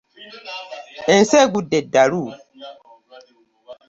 Ensi 1.13 1.35
egudde 1.43 1.77
eddalu. 1.81 2.23